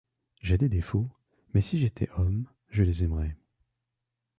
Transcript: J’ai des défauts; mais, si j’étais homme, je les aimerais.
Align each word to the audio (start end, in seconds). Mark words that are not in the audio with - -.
J’ai 0.41 0.57
des 0.57 0.67
défauts; 0.67 1.11
mais, 1.53 1.61
si 1.61 1.77
j’étais 1.79 2.09
homme, 2.17 2.47
je 2.69 2.81
les 2.81 3.03
aimerais. 3.03 3.37